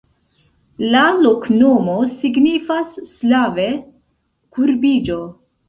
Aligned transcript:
La 0.95 1.03
loknomo 1.25 1.99
signifas 2.15 2.97
slave: 3.13 3.69
kurbiĝo. 4.59 5.23